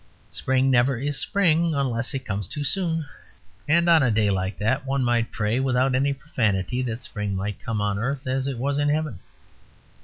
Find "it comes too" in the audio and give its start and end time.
2.15-2.63